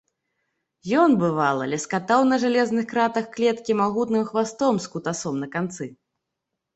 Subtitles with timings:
[1.01, 5.89] Ён, бывала, ляскатаў на жалезных кратах клеткі магутным хвастом з кутасом на канцы.